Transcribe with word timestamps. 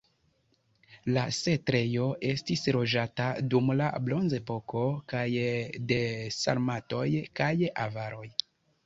La 1.17 1.25
setlejo 1.39 2.07
estis 2.29 2.63
loĝata 2.75 3.27
dum 3.51 3.69
la 3.81 3.89
bronzepoko 4.07 4.81
kaj 5.13 5.23
de 5.93 6.01
sarmatoj 6.39 7.03
kaj 7.43 7.51
avaroj. 7.85 8.27